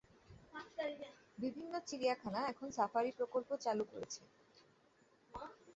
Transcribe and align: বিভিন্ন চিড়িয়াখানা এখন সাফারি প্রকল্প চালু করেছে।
বিভিন্ন 1.37 1.73
চিড়িয়াখানা 1.87 2.39
এখন 2.51 2.67
সাফারি 2.77 3.11
প্রকল্প 3.17 3.49
চালু 3.65 3.83
করেছে। 3.91 4.21